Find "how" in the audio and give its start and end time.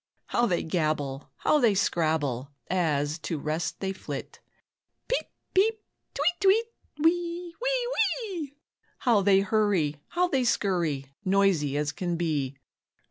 0.29-0.47, 1.35-1.59, 8.97-9.21, 10.07-10.27